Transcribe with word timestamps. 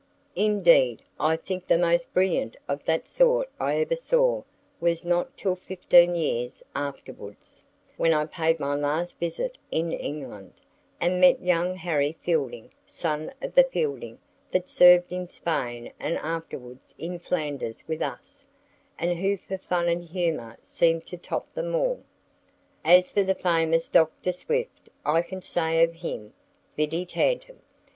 Indeed 0.35 1.01
I 1.19 1.35
think 1.35 1.67
the 1.67 1.77
most 1.77 2.11
brilliant 2.11 2.57
of 2.67 2.83
that 2.85 3.07
sort 3.07 3.51
I 3.59 3.77
ever 3.81 3.95
saw 3.95 4.41
was 4.79 5.05
not 5.05 5.37
till 5.37 5.55
fifteen 5.55 6.15
years 6.15 6.63
afterwards, 6.75 7.63
when 7.97 8.11
I 8.11 8.25
paid 8.25 8.59
my 8.59 8.73
last 8.73 9.19
visit 9.19 9.59
in 9.69 9.93
England, 9.93 10.53
and 10.99 11.21
met 11.21 11.39
young 11.43 11.75
Harry 11.75 12.17
Fielding, 12.19 12.71
son 12.87 13.31
of 13.43 13.53
the 13.53 13.63
Fielding 13.63 14.17
that 14.49 14.67
served 14.67 15.13
in 15.13 15.27
Spain 15.27 15.93
and 15.99 16.17
afterwards 16.17 16.95
in 16.97 17.19
Flanders 17.19 17.83
with 17.87 18.01
us, 18.01 18.43
and 18.97 19.19
who 19.19 19.37
for 19.37 19.59
fun 19.59 19.87
and 19.87 20.03
humor 20.05 20.57
seemed 20.63 21.05
to 21.05 21.17
top 21.17 21.53
them 21.53 21.75
all. 21.75 22.01
As 22.83 23.11
for 23.11 23.21
the 23.21 23.35
famous 23.35 23.87
Dr. 23.87 24.31
Swift, 24.31 24.89
I 25.05 25.21
can 25.21 25.43
say 25.43 25.83
of 25.83 25.93
him, 25.93 26.33
"Vidi 26.75 27.05
tantum." 27.05 27.59